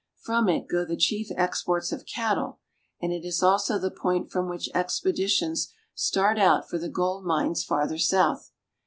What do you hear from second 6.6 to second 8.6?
for the gold mines farther south.